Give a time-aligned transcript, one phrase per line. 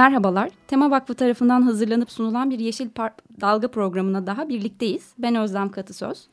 [0.00, 2.88] Merhabalar, Tema Vakfı tarafından hazırlanıp sunulan bir Yeşil
[3.40, 5.14] Dalga programına daha birlikteyiz.
[5.18, 6.26] Ben Özlem Katısöz.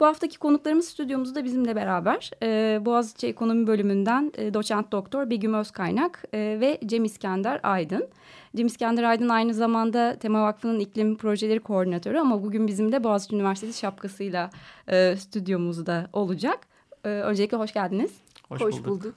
[0.00, 6.24] Bu haftaki konuklarımız stüdyomuzda bizimle beraber e, Boğaziçi Ekonomi Bölümünden e, doçent doktor Begüm Özkaynak
[6.34, 8.08] e, ve Cem İskender Aydın.
[8.56, 13.36] Cem İskender Aydın aynı zamanda Tema Vakfı'nın iklim projeleri koordinatörü ama bugün bizim de Boğaziçi
[13.36, 14.50] Üniversitesi şapkasıyla
[14.88, 16.58] e, stüdyomuzda olacak.
[17.04, 18.12] E, öncelikle hoş geldiniz.
[18.48, 18.86] Hoş, hoş bulduk.
[18.86, 19.14] bulduk.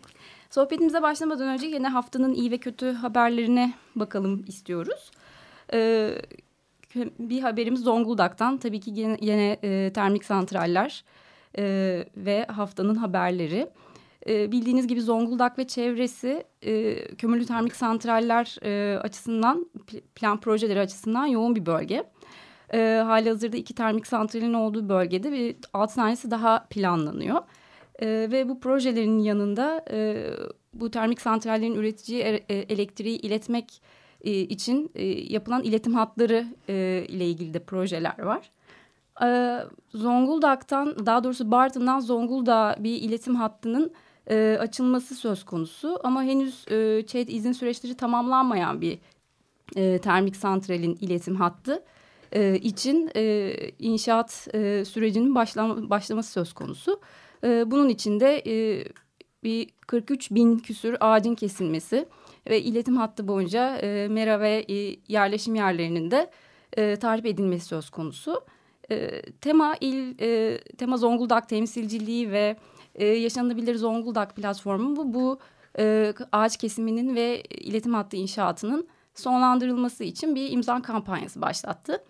[0.49, 5.11] Sohbetimize başlamadan önce yine haftanın iyi ve kötü haberlerine bakalım istiyoruz.
[5.73, 6.21] Ee,
[7.19, 8.57] bir haberimiz Zonguldak'tan.
[8.57, 11.03] Tabii ki yine, yine e, termik santraller
[11.57, 11.63] e,
[12.17, 13.69] ve haftanın haberleri.
[14.29, 19.69] E, bildiğiniz gibi Zonguldak ve çevresi e, kömürlü termik santraller e, açısından,
[20.15, 22.03] plan projeleri açısından yoğun bir bölge.
[22.73, 27.41] E, hali hazırda iki termik santralin olduğu bölgede bir altı tanesi daha planlanıyor.
[28.01, 30.27] E, ve bu projelerin yanında e,
[30.73, 33.81] bu termik santrallerin üreteceği e, elektriği iletmek
[34.21, 38.51] e, için e, yapılan iletim hatları e, ile ilgili de projeler var.
[39.23, 39.59] E,
[39.93, 43.91] Zonguldak'tan daha doğrusu Bartın'dan Zonguldak'a bir iletim hattının
[44.29, 45.99] e, açılması söz konusu.
[46.03, 48.99] Ama henüz e, ÇED izin süreçleri tamamlanmayan bir
[49.75, 51.83] e, termik santralin iletim hattı
[52.31, 56.99] e, için e, inşaat e, sürecinin başlam başlaması söz konusu.
[57.43, 58.85] Bunun için de e,
[59.43, 62.07] bir 43 bin küsür ağacın kesilmesi
[62.49, 66.31] ve iletim hattı boyunca e, mera ve e, yerleşim yerlerinin de
[66.77, 68.43] e, tarif edilmesi söz konusu.
[68.91, 70.17] E, tema il
[70.77, 72.57] tema Zonguldak temsilciliği ve
[72.95, 75.39] e, yaşanabilir Zonguldak platformu bu bu
[76.31, 82.03] ağaç kesiminin ve iletim hattı inşaatının sonlandırılması için bir imza kampanyası başlattı.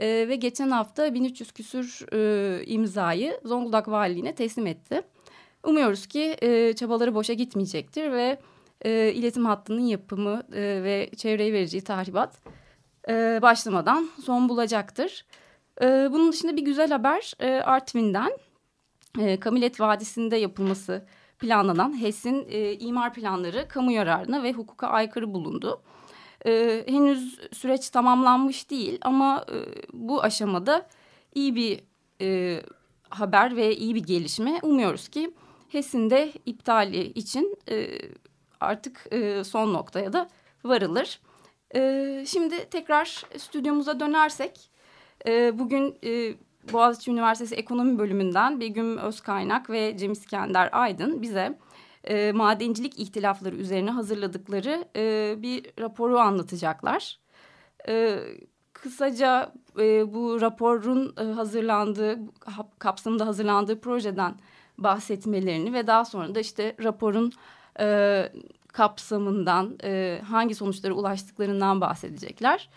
[0.00, 5.02] E, ve geçen hafta 1300 küsür e, imzayı Zonguldak Valiliğine teslim etti.
[5.64, 8.38] Umuyoruz ki e, çabaları boşa gitmeyecektir ve
[8.84, 12.38] e, iletim hattının yapımı e, ve çevreye vereceği tahribat
[13.08, 15.24] e, başlamadan son bulacaktır.
[15.82, 18.32] E, bunun dışında bir güzel haber e, Artvin'den
[19.18, 21.06] e, Kamilet Vadisi'nde yapılması
[21.38, 25.82] planlanan HES'in e, imar planları kamu yararına ve hukuka aykırı bulundu.
[26.46, 29.56] E, henüz süreç tamamlanmış değil ama e,
[29.92, 30.86] bu aşamada
[31.34, 31.80] iyi bir
[32.20, 32.60] e,
[33.10, 34.58] haber ve iyi bir gelişme.
[34.62, 35.34] Umuyoruz ki
[35.68, 37.88] HES'in de iptali için e,
[38.60, 40.28] artık e, son noktaya da
[40.64, 41.20] varılır.
[41.74, 44.70] E, şimdi tekrar stüdyomuza dönersek
[45.26, 46.34] e, bugün e,
[46.72, 51.58] Boğaziçi Üniversitesi Ekonomi Bölümünden Begüm Özkaynak ve Cem İskender Aydın bize
[52.04, 57.18] e, madencilik ihtilafları üzerine hazırladıkları e, bir raporu anlatacaklar.
[57.88, 58.18] E,
[58.72, 62.18] kısaca e, bu raporun e, hazırlandığı,
[62.78, 64.34] kapsamında hazırlandığı projeden
[64.78, 67.32] bahsetmelerini ve daha sonra da işte raporun
[67.80, 68.32] e,
[68.68, 72.68] kapsamından e, hangi sonuçlara ulaştıklarından bahsedecekler.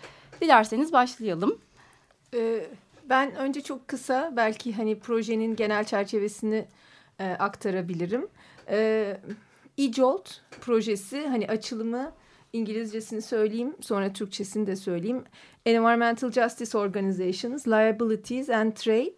[0.42, 1.60] Dilerseniz başlayalım.
[2.34, 2.66] Ee,
[3.10, 6.66] ben önce çok kısa belki hani projenin genel çerçevesini
[7.20, 8.28] e, aktarabilirim.
[8.70, 9.18] Ee,
[9.78, 10.30] e-Jolt
[10.62, 12.12] projesi hani açılımı
[12.54, 15.24] İngilizcesini söyleyeyim sonra Türkçesini de söyleyeyim.
[15.66, 19.16] Environmental Justice Organizations, Liabilities and Trade,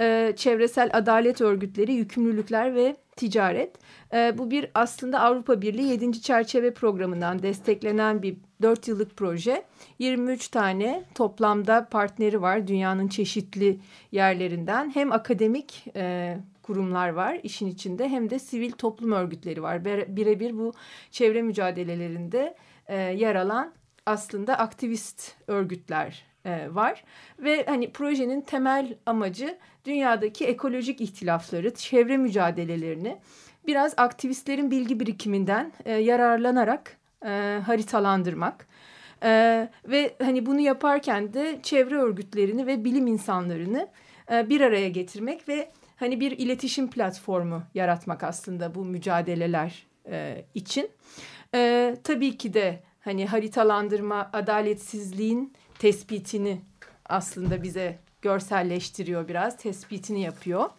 [0.00, 3.76] e, çevresel adalet örgütleri, yükümlülükler ve ticaret.
[4.12, 6.22] E, bu bir aslında Avrupa Birliği 7.
[6.22, 9.64] çerçeve programından desteklenen bir 4 yıllık proje.
[9.98, 13.78] 23 tane toplamda partneri var dünyanın çeşitli
[14.12, 14.90] yerlerinden.
[14.94, 16.36] Hem akademik e,
[16.70, 19.84] kurumlar var işin içinde hem de sivil toplum örgütleri var.
[19.84, 20.72] Birebir bu
[21.10, 22.54] çevre mücadelelerinde
[22.86, 23.72] e, yer alan
[24.06, 27.04] aslında aktivist örgütler e, var.
[27.38, 33.18] Ve hani projenin temel amacı dünyadaki ekolojik ihtilafları, çevre mücadelelerini
[33.66, 38.66] biraz aktivistlerin bilgi birikiminden e, yararlanarak e, haritalandırmak.
[39.22, 43.88] E, ve hani bunu yaparken de çevre örgütlerini ve bilim insanlarını
[44.30, 50.90] bir araya getirmek ve hani bir iletişim platformu yaratmak aslında bu mücadeleler e, için.
[51.54, 56.60] E, tabii ki de hani haritalandırma, adaletsizliğin tespitini
[57.08, 60.70] aslında bize görselleştiriyor biraz, tespitini yapıyor.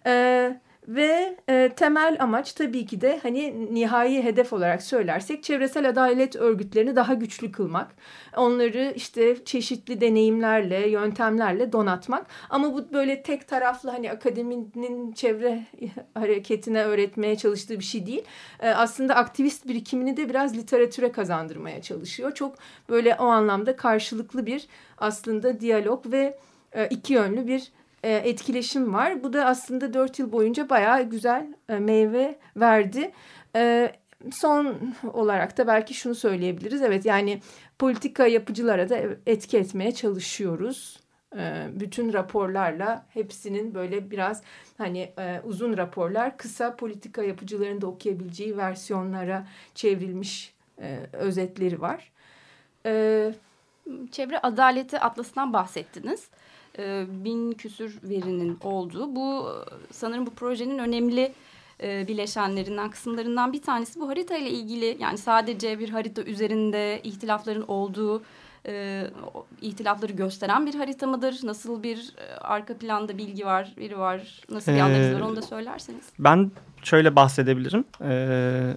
[0.07, 6.37] E, ve e, temel amaç tabii ki de hani nihai hedef olarak söylersek çevresel adalet
[6.37, 7.95] örgütlerini daha güçlü kılmak.
[8.37, 12.27] Onları işte çeşitli deneyimlerle, yöntemlerle donatmak.
[12.51, 15.63] Ama bu böyle tek taraflı hani akademinin çevre
[16.15, 18.23] hareketine öğretmeye çalıştığı bir şey değil.
[18.61, 22.35] E, aslında aktivist birikimini de biraz literatüre kazandırmaya çalışıyor.
[22.35, 22.55] Çok
[22.89, 24.67] böyle o anlamda karşılıklı bir
[24.99, 26.39] aslında diyalog ve
[26.73, 27.73] e, iki yönlü bir
[28.07, 29.25] e, etkileşim var.
[29.25, 33.13] Bu da aslında dört yıl boyunca bayağı güzel e, meyve verdi.
[33.57, 33.93] E,
[34.33, 34.77] son
[35.13, 36.83] olarak da belki şunu söyleyebiliriz.
[36.83, 37.41] Evet yani
[37.79, 41.01] politika yapıcılara da etki etmeye çalışıyoruz.
[41.73, 44.43] bütün raporlarla hepsinin böyle biraz
[44.79, 45.13] hani
[45.45, 50.55] uzun raporlar kısa politika yapıcıların da okuyabileceği versiyonlara çevrilmiş
[51.13, 52.13] özetleri var.
[54.11, 56.29] Çevre Adaleti Atlası'ndan bahsettiniz.
[56.79, 59.17] E, bin küsür verinin olduğu.
[59.17, 59.49] Bu
[59.91, 61.33] sanırım bu projenin önemli
[61.83, 64.97] e, bileşenlerinden, kısımlarından bir tanesi bu harita ile ilgili.
[65.01, 68.23] Yani sadece bir harita üzerinde ihtilafların olduğu,
[68.67, 69.05] e,
[69.63, 71.41] ihtilafları gösteren bir harita mıdır?
[71.43, 76.05] Nasıl bir arka planda bilgi var, veri var, nasıl bir analiz var onu da söylerseniz.
[76.19, 76.51] Ben
[76.83, 77.85] şöyle bahsedebilirim.
[78.03, 78.77] Ee,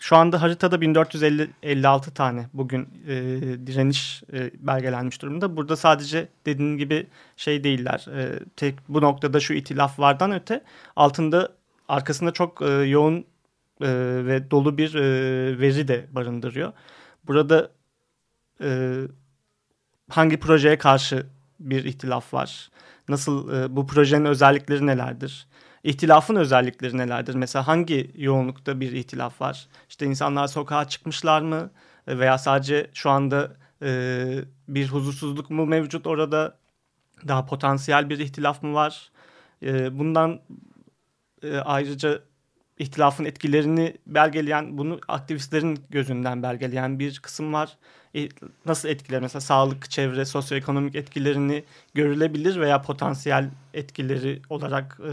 [0.00, 3.14] şu anda haritada 1456 tane bugün e,
[3.66, 5.56] direniş e, belgelenmiş durumda.
[5.56, 7.06] Burada sadece dediğin gibi
[7.36, 8.06] şey değiller.
[8.16, 10.64] E, tek bu noktada şu itilaf vardan öte
[10.96, 11.52] altında
[11.88, 13.24] arkasında çok e, yoğun
[13.80, 13.88] e,
[14.26, 15.02] ve dolu bir e,
[15.58, 16.72] veri de barındırıyor.
[17.26, 17.70] Burada
[18.62, 19.00] e,
[20.10, 21.26] hangi projeye karşı
[21.60, 22.70] bir ihtilaf var?
[23.08, 25.46] Nasıl e, bu projenin özellikleri nelerdir?
[25.84, 27.34] İhtilafın özellikleri nelerdir?
[27.34, 29.68] Mesela hangi yoğunlukta bir ihtilaf var?
[29.88, 31.70] İşte insanlar sokağa çıkmışlar mı?
[32.08, 36.58] Veya sadece şu anda e, bir huzursuzluk mu mevcut orada?
[37.28, 39.10] Daha potansiyel bir ihtilaf mı var?
[39.62, 40.40] E, bundan
[41.42, 42.20] e, ayrıca
[42.78, 47.76] ihtilafın etkilerini belgeleyen, bunu aktivistlerin gözünden belgeleyen bir kısım var.
[48.14, 48.28] E,
[48.66, 49.20] nasıl etkiler?
[49.20, 51.64] Mesela sağlık, çevre, sosyoekonomik etkilerini
[51.94, 55.00] görülebilir veya potansiyel etkileri olarak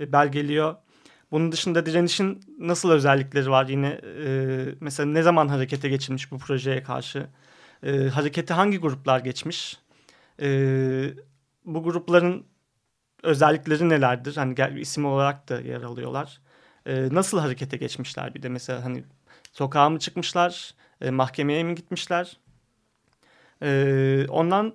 [0.00, 0.74] e, belgeliyor.
[1.30, 6.82] Bunun dışında direnişin nasıl özellikleri var yine e, mesela ne zaman harekete geçilmiş bu projeye
[6.82, 7.26] karşı?
[7.82, 9.78] E, harekete hangi gruplar geçmiş?
[10.42, 10.48] E,
[11.64, 12.44] bu grupların
[13.22, 14.36] özellikleri nelerdir?
[14.36, 16.40] Hani isim olarak da yer alıyorlar.
[16.86, 19.04] E, nasıl harekete geçmişler bir de mesela hani
[19.52, 20.74] sokağa mı çıkmışlar?
[21.00, 22.36] E, mahkemeye mi gitmişler?
[23.62, 24.74] E, ondan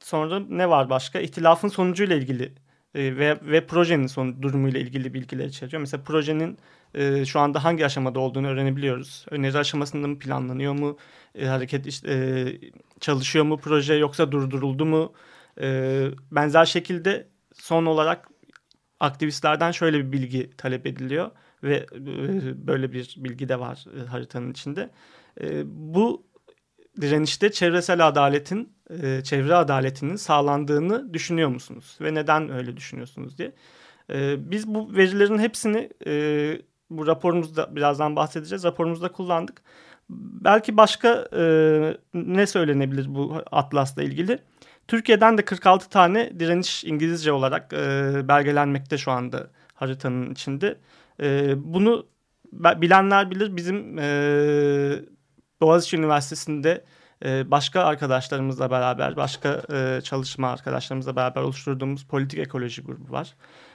[0.00, 1.20] sonra ne var başka?
[1.20, 2.52] İhtilafın sonucuyla ilgili
[2.94, 5.80] e, ve, ve projenin son durumuyla ilgili bilgiler içeriyor.
[5.80, 6.58] Mesela projenin
[6.94, 9.26] e, şu anda hangi aşamada olduğunu öğrenebiliyoruz.
[9.30, 10.98] Öneri aşamasında mı planlanıyor mu?
[11.34, 12.58] E, hareket işte, e,
[13.00, 15.12] çalışıyor mu proje yoksa durduruldu mu?
[15.60, 17.28] E, benzer şekilde
[17.66, 18.28] son olarak
[19.00, 21.30] aktivistlerden şöyle bir bilgi talep ediliyor
[21.62, 24.90] ve e, böyle bir bilgi de var e, haritanın içinde.
[25.40, 26.26] E, bu
[27.00, 28.76] direnişte çevresel adaletin,
[29.24, 31.98] çevre adaletinin sağlandığını düşünüyor musunuz?
[32.00, 33.52] Ve neden öyle düşünüyorsunuz diye.
[34.38, 35.90] Biz bu verilerin hepsini
[36.90, 38.64] bu raporumuzda birazdan bahsedeceğiz.
[38.64, 39.62] Raporumuzda kullandık.
[40.10, 41.28] Belki başka
[42.14, 44.38] ne söylenebilir bu atlasla ilgili?
[44.88, 50.78] Türkiye'den de 46 tane direniş İngilizce olarak e, belgelenmekte şu anda haritanın içinde.
[51.22, 52.06] E, bunu
[52.52, 54.06] bilenler bilir bizim e,
[55.60, 56.84] Boğaziçi Üniversitesi'nde
[57.24, 63.34] e, başka arkadaşlarımızla beraber, başka e, çalışma arkadaşlarımızla beraber oluşturduğumuz politik ekoloji grubu var.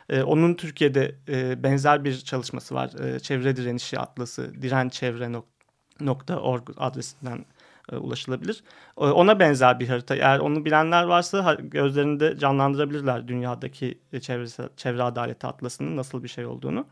[0.09, 3.03] E, onun Türkiye'de e, benzer bir çalışması var.
[3.03, 7.45] E, Çevre Direnişi Atlası, dirençevre.org adresinden
[7.91, 8.63] e, ulaşılabilir.
[8.97, 10.15] E, ona benzer bir harita.
[10.15, 16.85] Eğer onu bilenler varsa gözlerinde canlandırabilirler dünyadaki çevre, çevre adaleti atlasının nasıl bir şey olduğunu.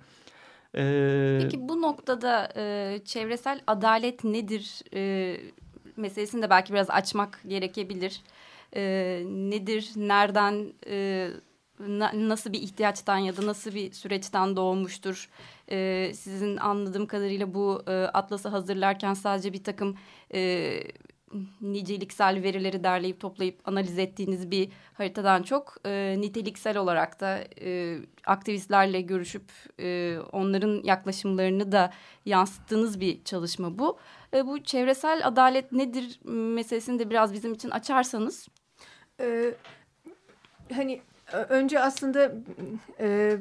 [0.76, 5.38] Ee, Peki bu noktada e, çevresel adalet nedir e,
[5.98, 8.22] meselesini de belki biraz açmak gerekebilir.
[8.76, 8.82] E,
[9.26, 11.28] nedir, nereden, e,
[11.80, 15.30] na, nasıl bir ihtiyaçtan ya da nasıl bir süreçten doğmuştur?
[15.72, 19.98] E, sizin anladığım kadarıyla bu e, atlası hazırlarken sadece bir takım...
[20.34, 20.84] E,
[21.62, 29.02] niceliksel verileri derleyip toplayıp analiz ettiğiniz bir haritadan çok e, niteliksel olarak da e, aktivistlerle
[29.02, 31.94] görüşüp e, onların yaklaşımlarını da
[32.26, 34.00] yansıttığınız bir çalışma bu.
[34.34, 38.48] E, bu çevresel adalet nedir meselesini de biraz bizim için açarsanız.
[39.20, 39.54] Ee,
[40.74, 41.02] hani
[41.50, 42.32] önce aslında
[43.00, 43.38] e,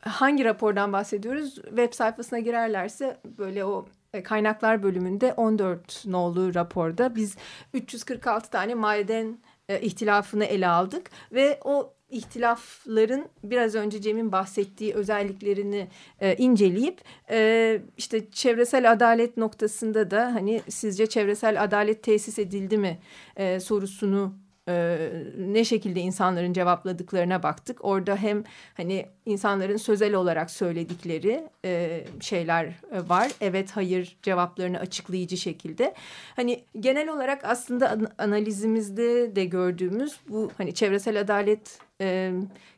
[0.00, 1.54] hangi rapordan bahsediyoruz?
[1.54, 7.36] Web sayfasına girerlerse böyle o e, kaynaklar bölümünde 14 nolu raporda biz
[7.74, 9.38] 346 tane maden
[9.68, 15.88] e, ihtilafını ele aldık ve o ihtilafların biraz önce Cem'in bahsettiği özelliklerini
[16.20, 17.00] e, inceleyip
[17.30, 22.98] e, işte çevresel adalet noktasında da hani sizce çevresel adalet tesis edildi mi
[23.36, 24.34] e, sorusunu
[24.68, 24.98] e,
[25.38, 27.84] ne şekilde insanların cevapladıklarına baktık.
[27.84, 28.44] Orada hem
[28.76, 33.32] hani insanların sözel olarak söyledikleri e, şeyler e, var.
[33.40, 35.94] Evet, hayır cevaplarını açıklayıcı şekilde.
[36.36, 42.32] Hani genel olarak aslında analizimizde de gördüğümüz bu hani çevresel adalet e,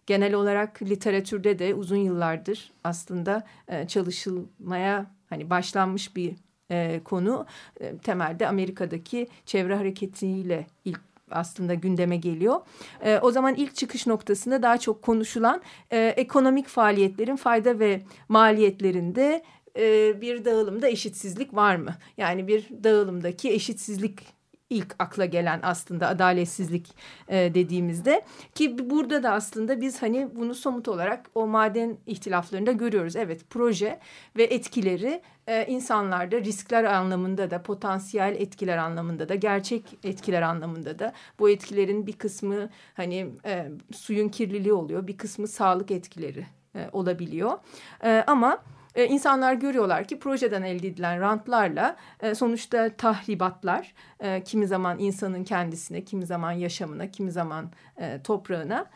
[0.07, 6.35] genel olarak literatürde de uzun yıllardır aslında e, çalışılmaya hani başlanmış bir
[6.71, 7.47] e, konu.
[7.81, 12.61] E, temelde Amerika'daki çevre hareketiyle ilk aslında gündeme geliyor.
[13.05, 19.43] E, o zaman ilk çıkış noktasında daha çok konuşulan e, ekonomik faaliyetlerin fayda ve maliyetlerinde
[19.79, 21.95] e, bir dağılımda eşitsizlik var mı?
[22.17, 24.40] Yani bir dağılımdaki eşitsizlik
[24.71, 26.95] ilk akla gelen aslında adaletsizlik
[27.29, 28.23] e, dediğimizde.
[28.55, 33.17] Ki burada da aslında biz hani bunu somut olarak o maden ihtilaflarında görüyoruz.
[33.17, 33.99] Evet proje
[34.37, 41.13] ve etkileri e, insanlarda riskler anlamında da potansiyel etkiler anlamında da gerçek etkiler anlamında da.
[41.39, 47.59] Bu etkilerin bir kısmı hani e, suyun kirliliği oluyor bir kısmı sağlık etkileri e, olabiliyor.
[48.05, 48.63] E, ama
[48.95, 55.45] e, insanlar görüyorlar ki projeden elde edilen rantlarla e, sonuçta tahribatlar e, kimi zaman insanın
[55.45, 57.71] kendisine, kimi zaman yaşamına, kimi zaman
[58.01, 58.87] e, toprağına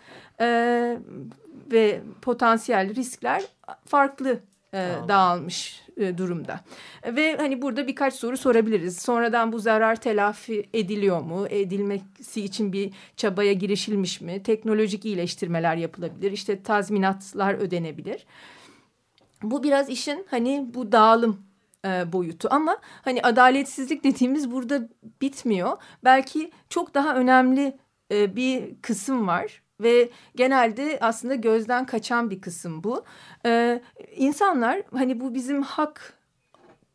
[0.40, 0.46] e,
[1.72, 3.42] ve potansiyel riskler
[3.86, 4.40] farklı
[4.74, 6.60] e, dağılmış e, durumda.
[7.06, 8.98] Ve hani burada birkaç soru sorabiliriz.
[8.98, 11.46] Sonradan bu zarar telafi ediliyor mu?
[11.50, 14.42] Edilmesi için bir çabaya girişilmiş mi?
[14.42, 16.32] Teknolojik iyileştirmeler yapılabilir.
[16.32, 18.26] İşte tazminatlar ödenebilir.
[19.50, 21.46] Bu biraz işin hani bu dağılım
[21.84, 24.88] e, boyutu ama hani adaletsizlik dediğimiz burada
[25.22, 25.76] bitmiyor.
[26.04, 27.78] Belki çok daha önemli
[28.12, 33.04] e, bir kısım var ve genelde aslında gözden kaçan bir kısım bu.
[33.46, 33.82] Ee,
[34.16, 36.14] insanlar hani bu bizim hak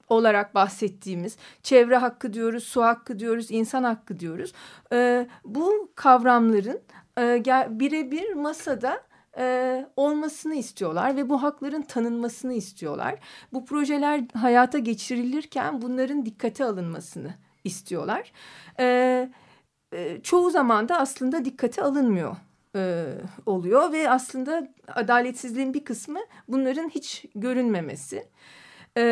[0.09, 4.53] olarak bahsettiğimiz çevre hakkı diyoruz, su hakkı diyoruz, insan hakkı diyoruz.
[4.93, 6.81] Ee, bu kavramların
[7.17, 13.15] e, birebir masada e, olmasını istiyorlar ve bu hakların tanınmasını istiyorlar.
[13.53, 17.33] Bu projeler hayata geçirilirken bunların dikkate alınmasını
[17.63, 18.31] istiyorlar.
[18.79, 19.29] E,
[19.93, 22.35] e, çoğu zaman da aslında dikkate alınmıyor
[22.75, 23.05] e,
[23.45, 28.27] oluyor ve aslında adaletsizliğin bir kısmı bunların hiç görünmemesi.
[28.97, 29.03] E,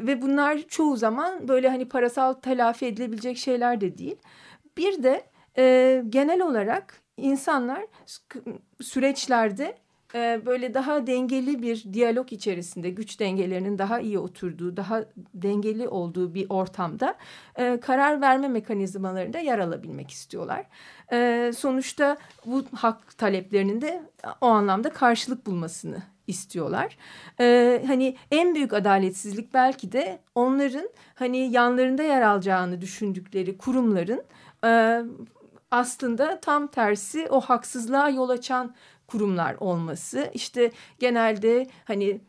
[0.00, 4.16] ve bunlar çoğu zaman böyle hani parasal telafi edilebilecek şeyler de değil.
[4.76, 5.24] Bir de
[5.58, 7.86] e, genel olarak insanlar
[8.80, 9.78] süreçlerde
[10.14, 16.34] e, böyle daha dengeli bir diyalog içerisinde güç dengelerinin daha iyi oturduğu, daha dengeli olduğu
[16.34, 17.14] bir ortamda
[17.56, 20.66] e, karar verme mekanizmalarında yer alabilmek istiyorlar.
[21.12, 24.02] E, sonuçta bu hak taleplerinin de
[24.40, 26.96] o anlamda karşılık bulmasını istiyorlar.
[27.40, 34.22] Ee, hani en büyük adaletsizlik belki de onların hani yanlarında yer alacağını düşündükleri kurumların
[34.64, 35.02] e,
[35.70, 38.74] aslında tam tersi o haksızlığa yol açan
[39.06, 40.30] kurumlar olması.
[40.34, 42.20] İşte genelde hani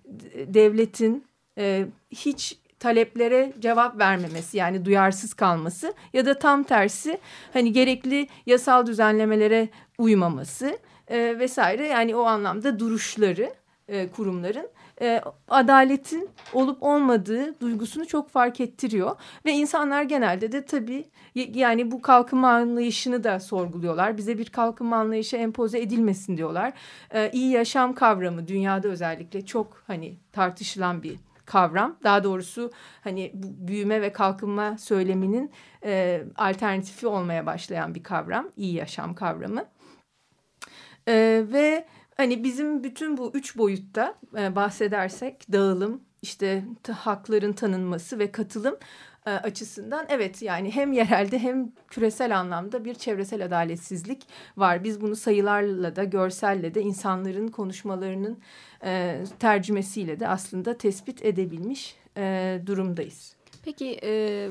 [0.48, 1.25] devletin
[1.58, 7.19] e, hiç taleplere cevap vermemesi yani duyarsız kalması ya da tam tersi
[7.53, 13.53] hani gerekli yasal düzenlemelere uymaması e, vesaire yani o anlamda duruşları
[13.88, 14.67] e, kurumların
[15.01, 19.15] e, adaletin olup olmadığı duygusunu çok fark ettiriyor.
[19.46, 24.18] Ve insanlar genelde de tabii yani bu kalkınma anlayışını da sorguluyorlar.
[24.18, 26.74] Bize bir kalkınma anlayışı empoze edilmesin diyorlar.
[27.13, 31.15] E, iyi yaşam kavramı dünyada özellikle çok hani tartışılan bir
[31.46, 31.96] kavram.
[32.03, 32.72] Daha doğrusu
[33.03, 35.51] hani büyüme ve kalkınma söyleminin
[35.84, 38.50] e, alternatifi olmaya başlayan bir kavram.
[38.58, 39.65] iyi yaşam kavramı.
[41.08, 41.86] E, ve
[42.19, 48.77] hani bizim bütün bu üç boyutta e, bahsedersek dağılım, işte hakların tanınması ve katılım
[49.25, 54.23] e, açısından evet yani hem yerelde hem küresel anlamda bir çevresel adaletsizlik
[54.57, 54.83] var.
[54.83, 58.39] Biz bunu sayılarla da görselle de insanların konuşmalarının
[58.83, 63.35] e, tercümesiyle de aslında tespit edebilmiş e, durumdayız.
[63.65, 64.49] Peki e,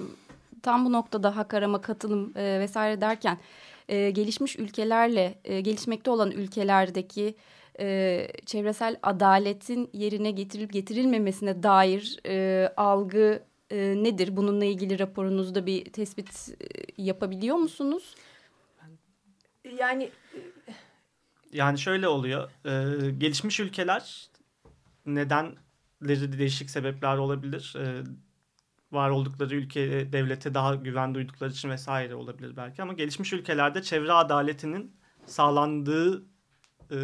[0.62, 3.38] tam bu noktada hak arama katılım e, vesaire derken
[3.88, 7.34] e, gelişmiş ülkelerle e, gelişmekte olan ülkelerdeki
[7.80, 14.36] e, çevresel adaletin yerine getirilip getirilmemesine dair e, algı e, nedir?
[14.36, 16.66] Bununla ilgili raporunuzda bir tespit e,
[17.02, 18.14] yapabiliyor musunuz?
[19.78, 20.10] Yani
[21.52, 22.50] yani şöyle oluyor.
[22.64, 24.28] E, gelişmiş ülkeler
[25.06, 27.74] nedenleri değişik sebepler olabilir.
[27.78, 28.02] E,
[28.92, 34.12] var oldukları ülke devlete daha güven duydukları için vesaire olabilir belki ama gelişmiş ülkelerde çevre
[34.12, 36.24] adaletinin sağlandığı
[36.90, 36.98] e,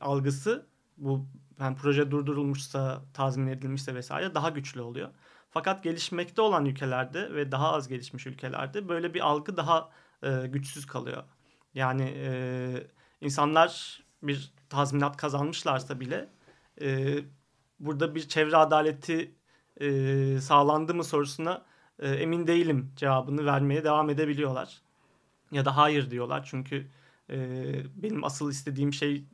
[0.00, 0.66] algısı
[0.96, 1.26] bu
[1.60, 5.10] yani proje durdurulmuşsa, tazmin edilmişse vesaire daha güçlü oluyor.
[5.50, 9.90] Fakat gelişmekte olan ülkelerde ve daha az gelişmiş ülkelerde böyle bir algı daha
[10.22, 11.22] e, güçsüz kalıyor.
[11.74, 12.86] Yani e,
[13.20, 16.28] insanlar bir tazminat kazanmışlarsa bile
[16.80, 17.18] e,
[17.80, 19.34] burada bir çevre adaleti
[19.80, 21.64] e, sağlandı mı sorusuna
[21.98, 24.82] e, emin değilim cevabını vermeye devam edebiliyorlar.
[25.52, 26.90] Ya da hayır diyorlar çünkü
[27.30, 27.36] e,
[28.02, 29.24] benim asıl istediğim şey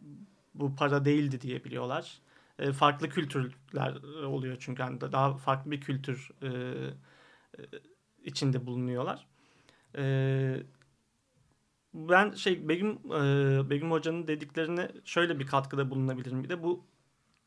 [0.54, 2.20] bu para değildi diyebiliyorlar.
[2.59, 3.94] E, farklı kültürler
[4.25, 6.49] oluyor çünkü yani daha farklı bir kültür e,
[7.59, 7.62] e,
[8.25, 9.26] içinde bulunuyorlar.
[9.97, 10.62] E,
[11.94, 16.45] ben şey Begüm e, Begüm Hoca'nın dediklerine şöyle bir katkıda bulunabilirim.
[16.45, 16.84] Bir de bu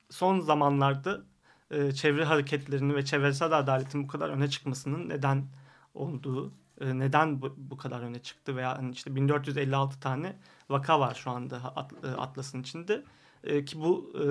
[0.10, 1.24] son zamanlarda
[1.72, 5.46] e, çevre hareketlerini ve çevresel adaletin bu kadar öne çıkmasının neden
[5.94, 10.36] olduğu, e, neden bu, bu kadar öne çıktı veya hani işte 1456 tane
[10.70, 13.04] vaka var şu anda at, e, Atlas'ın içinde
[13.44, 14.26] e, ki bu e,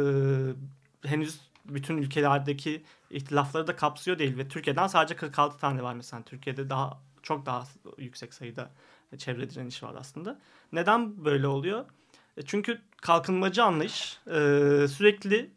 [1.08, 6.70] henüz bütün ülkelerdeki ihtilafları da kapsıyor değil ve Türkiye'den sadece 46 tane var mesela Türkiye'de
[6.70, 7.64] daha çok daha
[7.98, 8.70] yüksek sayıda
[9.18, 10.38] çevre direnişi var aslında.
[10.72, 11.84] Neden böyle oluyor?
[12.36, 14.34] E, çünkü kalkınmacı anlayış e,
[14.88, 15.50] sürekli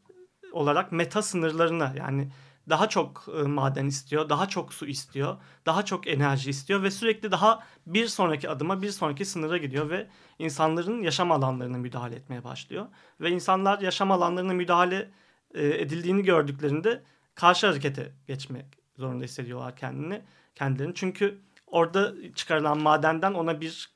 [0.52, 2.30] olarak meta sınırlarına yani
[2.70, 7.32] daha çok e, maden istiyor, daha çok su istiyor, daha çok enerji istiyor ve sürekli
[7.32, 10.08] daha bir sonraki adıma, bir sonraki sınıra gidiyor ve
[10.40, 12.86] insanların yaşam alanlarına müdahale etmeye başlıyor.
[13.22, 15.12] Ve insanlar yaşam alanlarına müdahale
[15.54, 17.04] e, edildiğini gördüklerinde
[17.36, 18.66] karşı harekete geçmek
[18.98, 20.22] zorunda hissediyorlar kendini,
[20.56, 20.94] kendilerini.
[20.96, 23.96] Çünkü orada çıkarılan madenden ona bir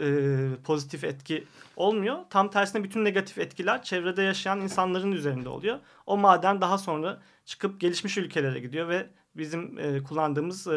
[0.00, 1.44] e, pozitif etki
[1.76, 2.18] olmuyor.
[2.30, 5.78] Tam tersine bütün negatif etkiler çevrede yaşayan insanların üzerinde oluyor.
[6.06, 10.70] O maden daha sonra çıkıp gelişmiş ülkelere gidiyor ve bizim e, kullandığımız e,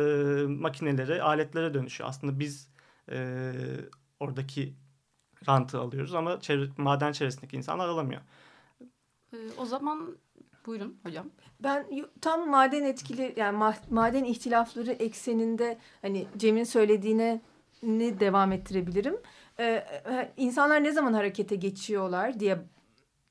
[0.48, 2.10] makinelere, aletlere dönüşüyor.
[2.10, 2.70] Aslında biz
[3.12, 3.52] e,
[4.20, 4.74] oradaki
[5.48, 8.22] rantı alıyoruz ama çevre, maden çevresindeki insanlar alamıyor.
[9.34, 10.18] Ee, o zaman
[10.66, 11.30] buyurun hocam.
[11.60, 11.88] Ben
[12.22, 17.42] tam maden etkili yani maden ihtilafları ekseninde hani Cem'in söylediğine
[17.84, 19.18] ni devam ettirebilirim.
[19.60, 19.64] Ee,
[20.10, 22.58] e, insanlar ne zaman harekete geçiyorlar diye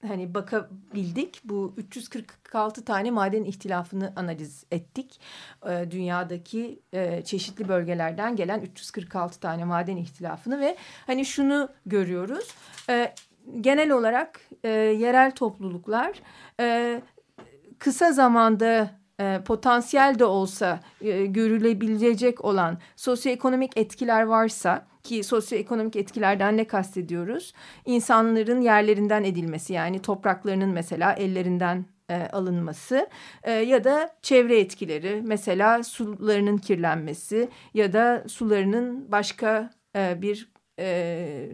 [0.07, 1.41] hani bakabildik.
[1.45, 5.21] Bu 346 tane maden ihtilafını analiz ettik.
[5.69, 12.55] Ee, dünyadaki e, çeşitli bölgelerden gelen 346 tane maden ihtilafını ve hani şunu görüyoruz.
[12.89, 13.15] E,
[13.61, 16.13] genel olarak e, yerel topluluklar
[16.61, 17.01] e,
[17.79, 18.91] kısa zamanda
[19.21, 27.53] e, potansiyel de olsa e, görülebilecek olan sosyoekonomik etkiler varsa ki sosyoekonomik etkilerden ne kastediyoruz?
[27.85, 33.09] İnsanların yerlerinden edilmesi yani topraklarının mesela ellerinden e, alınması
[33.43, 41.49] e, ya da çevre etkileri mesela sularının kirlenmesi ya da sularının başka e, bir e,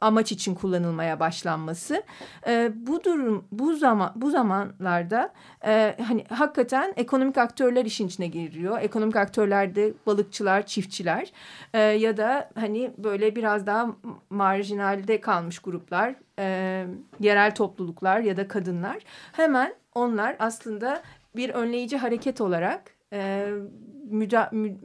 [0.00, 2.02] amaç için kullanılmaya başlanması.
[2.46, 5.32] E, bu durum bu zaman bu zamanlarda
[5.66, 8.78] e, hani hakikaten ekonomik aktörler işin içine giriyor.
[8.80, 11.32] Ekonomik aktörlerde balıkçılar çiftçiler
[11.74, 13.86] e, ya da hani böyle biraz daha
[14.30, 16.86] marjinalde kalmış gruplar e,
[17.20, 18.98] yerel topluluklar ya da kadınlar.
[19.32, 21.02] Hemen onlar aslında
[21.36, 23.48] bir önleyici hareket olarak e,
[24.10, 24.76] müda, mü,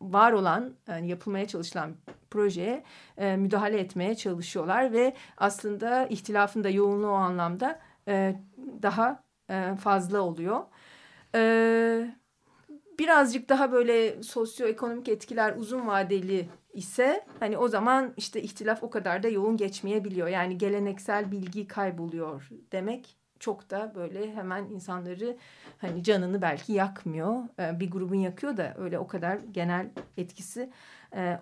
[0.00, 0.72] var olan
[1.02, 1.94] yapılmaya çalışılan
[2.30, 2.84] projeye
[3.16, 8.36] e, müdahale etmeye çalışıyorlar ve aslında ihtilafın da yoğunluğu o anlamda e,
[8.82, 10.60] daha e, fazla oluyor.
[11.34, 12.14] E,
[12.98, 19.22] birazcık daha böyle sosyoekonomik etkiler uzun vadeli ise hani o zaman işte ihtilaf o kadar
[19.22, 20.28] da yoğun geçmeyebiliyor.
[20.28, 25.36] Yani geleneksel bilgi kayboluyor demek çok da böyle hemen insanları
[25.78, 27.42] hani canını belki yakmıyor.
[27.58, 30.70] E, bir grubun yakıyor da öyle o kadar genel etkisi
[31.16, 31.38] e,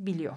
[0.00, 0.34] olmayabiliyor.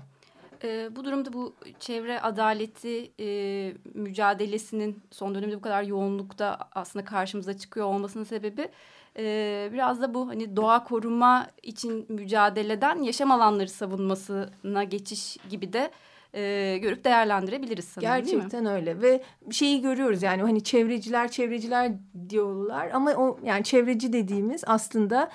[0.64, 7.58] E, bu durumda bu çevre adaleti e, mücadelesinin son dönemde bu kadar yoğunlukta aslında karşımıza
[7.58, 8.70] çıkıyor olmasının sebebi
[9.18, 15.92] e, biraz da bu hani doğa koruma için mücadeleden yaşam alanları savunmasına geçiş gibi de
[16.34, 21.92] e, görüp değerlendirebiliriz sanırım Gerçekten öyle ve şeyi görüyoruz yani hani çevreciler çevreciler
[22.30, 25.30] diyorlar ama o yani çevreci dediğimiz aslında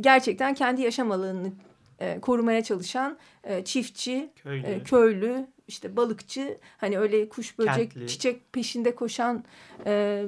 [0.00, 1.52] gerçekten kendi yaşam alanını
[1.98, 4.66] e, korumaya çalışan e, çiftçi, köylü.
[4.66, 8.06] E, köylü, işte balıkçı, hani öyle kuş böcek, Kentli.
[8.06, 9.44] çiçek peşinde koşan
[9.86, 10.24] e,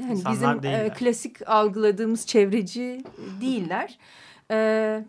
[0.00, 3.04] hani bizim e, klasik algıladığımız çevreci
[3.40, 3.98] değiller.
[4.50, 5.04] E,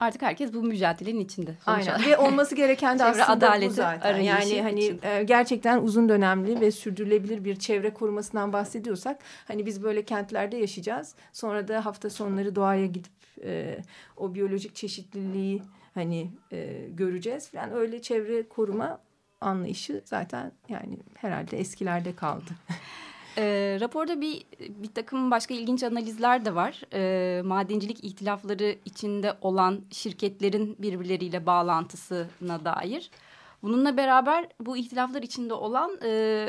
[0.00, 1.54] Artık herkes bu mücadelenin içinde.
[1.66, 4.20] Aynen ve olması gereken de aslında adaleti bu zaten.
[4.20, 10.04] Yani hani e, gerçekten uzun dönemli ve sürdürülebilir bir çevre korumasından bahsediyorsak hani biz böyle
[10.04, 11.14] kentlerde yaşayacağız.
[11.32, 13.78] Sonra da hafta sonları doğaya gidip e,
[14.16, 15.62] o biyolojik çeşitliliği
[15.94, 17.72] hani e, göreceğiz falan.
[17.72, 19.00] Öyle çevre koruma
[19.40, 22.50] anlayışı zaten yani herhalde eskilerde kaldı.
[23.38, 26.82] E, raporda bir bir takım başka ilginç analizler de var.
[26.92, 33.10] E, madencilik ihtilafları içinde olan şirketlerin birbirleriyle bağlantısına dair.
[33.62, 36.48] Bununla beraber bu ihtilaflar içinde olan e,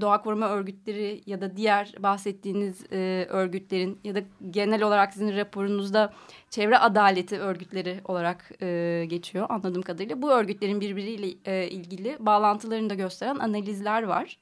[0.00, 6.12] doğa koruma örgütleri ya da diğer bahsettiğiniz e, örgütlerin ya da genel olarak sizin raporunuzda
[6.50, 10.22] çevre adaleti örgütleri olarak e, geçiyor anladığım kadarıyla.
[10.22, 14.38] Bu örgütlerin birbiriyle e, ilgili bağlantılarını da gösteren analizler var.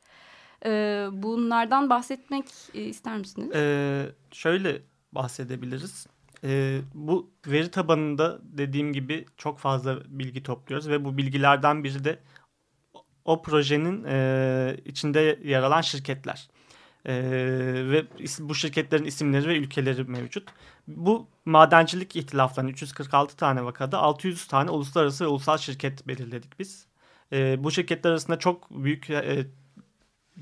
[0.64, 0.70] E,
[1.12, 2.44] bunlardan bahsetmek
[2.74, 3.50] e, ister misiniz?
[3.54, 6.06] Ee, şöyle bahsedebiliriz.
[6.44, 12.18] E, bu veri tabanında dediğim gibi çok fazla bilgi topluyoruz ve bu bilgilerden biri de
[13.30, 16.48] o projenin e, içinde yer alan şirketler.
[17.06, 17.14] E,
[17.90, 18.04] ve
[18.40, 20.48] bu şirketlerin isimleri ve ülkeleri mevcut.
[20.86, 26.86] Bu madencilik ihtilaflarının 346 tane vakada 600 tane uluslararası ve ulusal şirket belirledik biz.
[27.32, 29.46] E, bu şirketler arasında çok büyük e,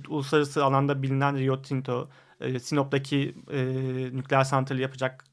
[0.08, 2.08] uluslararası alanda bilinen Rio Tinto,
[2.40, 3.58] e, Sinop'taki e,
[4.12, 5.24] nükleer santrali yapacak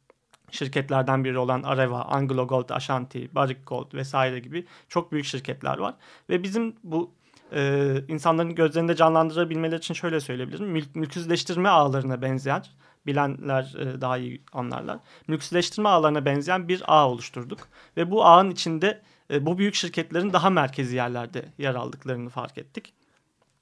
[0.52, 5.96] şirketlerden biri olan Areva, Anglo Gold, Ashanti, Barrick Gold vesaire gibi çok büyük şirketler var.
[6.30, 7.12] Ve bizim bu
[7.53, 10.67] e, insanların gözlerinde canlandırabilmeleri için şöyle söyleyebilirim.
[10.67, 12.63] Mülk, mülksüzleştirme ağlarına benzeyen,
[13.05, 14.99] bilenler e, daha iyi anlarlar.
[15.27, 17.60] Mülksüzleştirme ağlarına benzeyen bir ağ oluşturduk.
[17.97, 22.93] Ve bu ağın içinde e, bu büyük şirketlerin daha merkezi yerlerde yer aldıklarını fark ettik.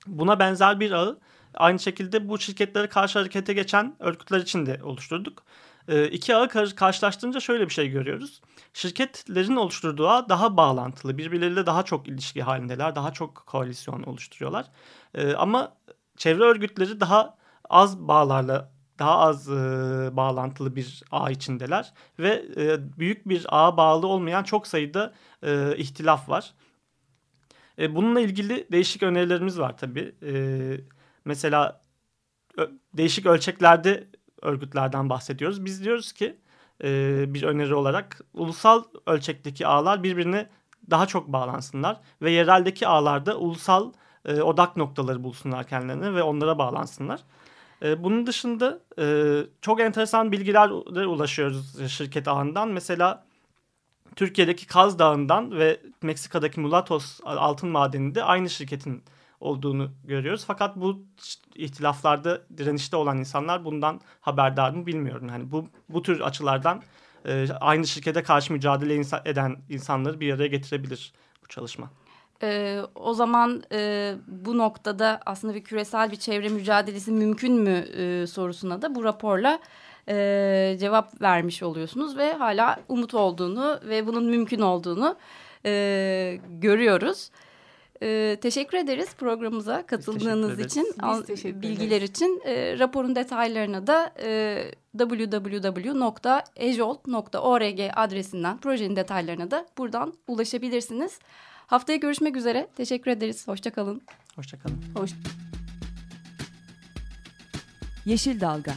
[0.07, 1.19] Buna benzer bir ağı
[1.53, 5.43] aynı şekilde bu şirketlere karşı harekete geçen örgütler için de oluşturduk.
[5.87, 8.41] E, iki ağı karşılaştırınca şöyle bir şey görüyoruz.
[8.73, 11.17] Şirketlerin oluşturduğu ağ daha bağlantılı.
[11.17, 12.95] Birbirleriyle daha çok ilişki halindeler.
[12.95, 14.65] Daha çok koalisyon oluşturuyorlar.
[15.15, 15.77] E, ama
[16.17, 17.37] çevre örgütleri daha
[17.69, 19.53] az bağlarla daha az e,
[20.17, 26.29] bağlantılı bir ağ içindeler ve e, büyük bir ağa bağlı olmayan çok sayıda e, ihtilaf
[26.29, 26.53] var.
[27.79, 30.15] E, bununla ilgili değişik önerilerimiz var tabii.
[30.23, 30.33] E,
[31.25, 31.81] mesela
[32.57, 34.07] ö, değişik ölçeklerde
[34.43, 35.65] örgütlerden bahsediyoruz.
[35.65, 36.37] Biz diyoruz ki
[36.83, 40.49] e, bir öneri olarak ulusal ölçekteki ağlar birbirine
[40.89, 43.91] daha çok bağlansınlar ve yereldeki ağlarda ulusal
[44.25, 47.19] e, odak noktaları bulsunlar kendilerine ve onlara bağlansınlar.
[47.83, 50.69] E, bunun dışında e, çok enteresan bilgiler
[51.05, 52.69] ulaşıyoruz şirket ağından.
[52.69, 53.25] Mesela
[54.15, 59.03] Türkiye'deki Kaz Dağı'ndan ve Meksika'daki Mulatos altın madeninde aynı şirketin
[59.43, 60.43] olduğunu görüyoruz.
[60.47, 61.05] Fakat bu
[61.55, 65.27] ihtilaflarda direnişte olan insanlar bundan haberdar mı bilmiyorum.
[65.29, 66.81] Yani bu bu tür açılardan
[67.25, 71.89] e, aynı şirkete karşı mücadele insan, eden insanları bir araya getirebilir bu çalışma.
[72.43, 78.27] Ee, o zaman e, bu noktada aslında bir küresel bir çevre mücadelesi mümkün mü e,
[78.27, 79.59] sorusuna da bu raporla
[80.09, 85.15] e, cevap vermiş oluyorsunuz ve hala umut olduğunu ve bunun mümkün olduğunu
[85.65, 87.29] e, görüyoruz.
[88.03, 90.95] E, teşekkür ederiz programımıza katıldığınız için,
[91.61, 92.41] bilgiler için.
[92.45, 101.19] E, raporun detaylarına da e, www.ejolt.org adresinden projenin detaylarına da buradan ulaşabilirsiniz.
[101.67, 102.67] Haftaya görüşmek üzere.
[102.75, 103.47] Teşekkür ederiz.
[103.47, 104.01] Hoşçakalın.
[104.35, 104.83] Hoşçakalın.
[104.95, 105.11] Hoş.
[108.05, 108.73] Yeşil Dalga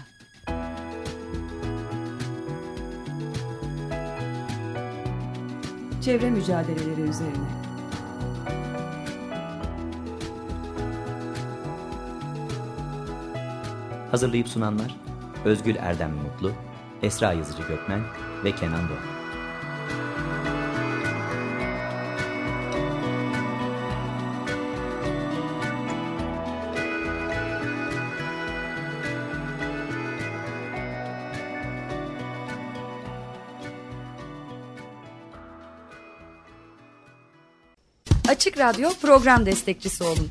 [6.05, 7.66] Çevre mücadeleleri üzerine
[14.11, 14.97] Hazırlayıp sunanlar
[15.45, 16.53] Özgül Erdem Mutlu,
[17.03, 18.01] Esra Yazıcı Gökmen
[18.45, 19.17] ve Kenan Doğan.
[38.29, 40.31] Açık Radyo program destekçisi olun.